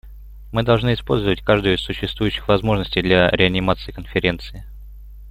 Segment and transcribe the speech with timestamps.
[0.51, 4.65] Мы должны использовать каждую из существующих возможностей для реанимации Конференции.